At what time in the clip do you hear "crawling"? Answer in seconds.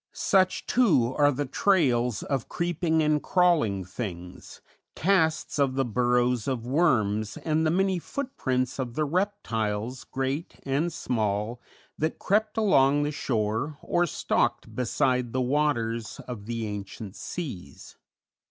3.21-3.85